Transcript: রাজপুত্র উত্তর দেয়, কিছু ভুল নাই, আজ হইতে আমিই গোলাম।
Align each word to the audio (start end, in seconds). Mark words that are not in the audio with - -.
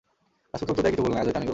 রাজপুত্র 0.51 0.71
উত্তর 0.73 0.83
দেয়, 0.85 0.93
কিছু 0.93 1.03
ভুল 1.05 1.11
নাই, 1.13 1.19
আজ 1.21 1.25
হইতে 1.27 1.37
আমিই 1.39 1.45
গোলাম। 1.45 1.49